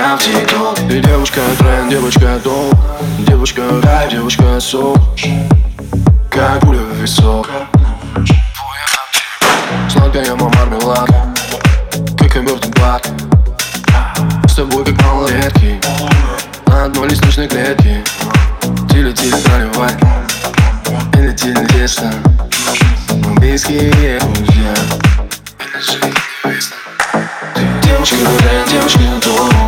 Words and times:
Твоя 0.00 0.16
в 0.16 0.22
тикток 0.22 0.76
Ты 0.88 1.00
девушка 1.00 1.40
тренд, 1.58 1.90
девочка 1.90 2.40
топ 2.42 2.74
Девушка 3.18 3.62
рай, 3.82 4.08
девушка 4.08 4.58
сок 4.58 4.96
Как 6.30 6.60
пуля 6.60 6.78
в 6.78 6.94
висок 6.94 7.46
Сладкая 9.90 10.34
мармелад. 10.34 11.10
Как 12.18 12.34
и 12.34 12.40
Бёртон 12.40 12.70
Бак 12.80 13.02
С 14.48 14.54
тобой 14.54 14.86
как 14.86 15.02
малолетки. 15.02 15.78
На 16.66 16.84
одной 16.84 17.10
лестничной 17.10 17.48
клетке. 17.48 18.02
Тили-тили 18.90 19.36
проливай. 19.44 19.92
Или 21.18 21.32
тили 21.36 21.66
тесно 21.66 22.10
Мы 23.26 23.34
близкие 23.34 24.18
друзья. 24.18 24.74
Ты 27.54 27.62
девушка, 27.82 28.16
да, 28.42 28.70
девушка, 28.72 29.00
то 29.22 29.59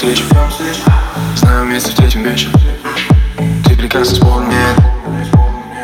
встречу. 0.00 0.24
Знаю, 1.36 1.66
вместе 1.66 1.90
встретим 1.90 2.22
вечер. 2.22 2.48
Ты 3.66 3.76
прекрасный 3.76 4.16
спор, 4.16 4.42
нет 4.44 4.76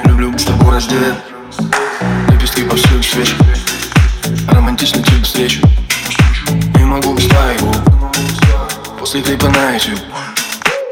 Люблю 0.05 0.37
с 0.39 0.45
тобой 0.45 0.73
раздет 0.73 1.15
Лепестки 2.31 2.63
повсюду 2.63 3.03
свечи. 3.03 3.35
Романтичный 4.49 5.03
тип 5.03 5.23
встречи. 5.23 5.61
Не 6.77 6.85
могу 6.85 7.15
без 7.15 7.27
твоих 7.27 7.66
если 9.17 9.31
ты 9.31 9.39
по 9.39 9.49
найтю 9.49 9.93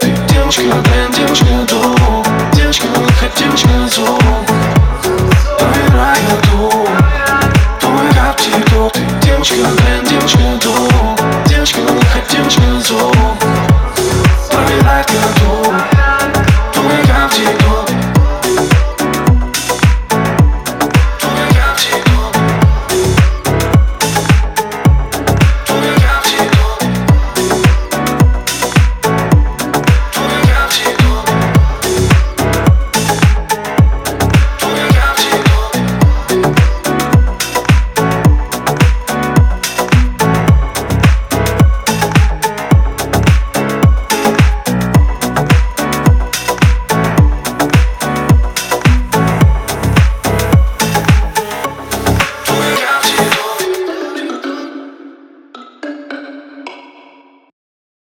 Ты 0.00 0.06
девушка 0.32 0.62
бренд, 0.62 1.14
девушка 1.14 1.44
дом. 1.68 2.24
Девочка 2.52 2.86
выход, 2.86 3.32
девушка 3.36 3.68
зон 3.94 4.18
Проверяй 5.58 6.18
дом. 6.52 6.86
Твой 7.80 8.10
раб 8.16 8.36
тепло 8.36 8.88
Ты 8.90 9.00
девушка 9.22 9.56
бренд, 9.56 10.08
девушка 10.08 10.38
дом. 10.62 11.16
Девушка 11.46 11.80
выход, 11.80 12.24
девушка 12.30 12.62
зон 12.80 13.12
Проверяй 14.50 15.04
дом. 15.08 15.43